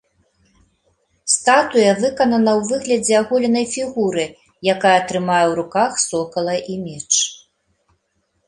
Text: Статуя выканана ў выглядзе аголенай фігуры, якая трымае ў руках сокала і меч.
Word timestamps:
Статуя 1.33 1.91
выканана 2.03 2.51
ў 2.59 2.61
выглядзе 2.71 3.13
аголенай 3.21 3.65
фігуры, 3.75 4.25
якая 4.75 4.97
трымае 5.13 5.45
ў 5.47 5.53
руках 5.61 5.91
сокала 6.09 6.55
і 6.73 6.81
меч. 6.89 7.13